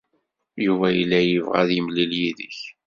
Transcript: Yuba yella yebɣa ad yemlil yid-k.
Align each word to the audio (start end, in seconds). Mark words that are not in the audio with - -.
Yuba 0.65 0.87
yella 0.97 1.19
yebɣa 1.23 1.57
ad 1.63 1.69
yemlil 1.75 2.11
yid-k. 2.21 2.59